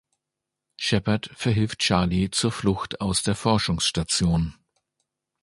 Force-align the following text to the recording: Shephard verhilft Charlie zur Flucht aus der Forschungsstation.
Shephard 0.77 1.29
verhilft 1.35 1.77
Charlie 1.77 2.31
zur 2.31 2.51
Flucht 2.51 3.01
aus 3.01 3.21
der 3.21 3.35
Forschungsstation. 3.35 4.55